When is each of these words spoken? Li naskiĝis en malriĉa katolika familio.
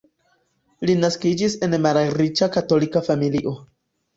Li 0.89 0.95
naskiĝis 1.01 1.57
en 1.67 1.77
malriĉa 1.83 2.51
katolika 2.57 3.07
familio. 3.11 3.55